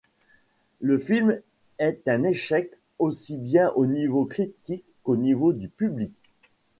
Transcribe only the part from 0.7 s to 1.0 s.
Le